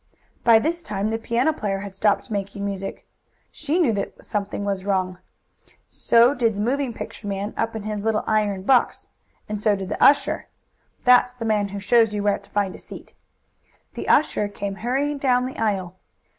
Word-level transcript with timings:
By 0.43 0.57
this 0.57 0.81
time 0.81 1.11
the 1.11 1.19
piano 1.19 1.53
player 1.53 1.81
had 1.81 1.93
stopped 1.93 2.31
making 2.31 2.65
music. 2.65 3.05
She 3.51 3.77
knew 3.77 3.93
that 3.93 4.25
something 4.25 4.65
was 4.65 4.83
wrong. 4.83 5.19
So 5.85 6.33
did 6.33 6.55
the 6.55 6.59
moving 6.59 6.91
picture 6.91 7.27
man 7.27 7.53
up 7.55 7.75
in 7.75 7.83
his 7.83 7.99
little 8.01 8.23
iron 8.25 8.63
box, 8.63 9.09
and 9.47 9.59
so 9.59 9.75
did 9.75 9.89
the 9.89 10.03
usher 10.03 10.47
that's 11.03 11.33
the 11.33 11.45
man 11.45 11.67
who 11.67 11.77
shows 11.79 12.15
you 12.15 12.23
where 12.23 12.39
to 12.39 12.49
find 12.49 12.73
a 12.73 12.79
seat. 12.79 13.13
The 13.93 14.07
usher 14.07 14.47
came 14.47 14.77
hurrying 14.81 15.19
down 15.19 15.45
the 15.45 15.57
aisle. 15.59 15.97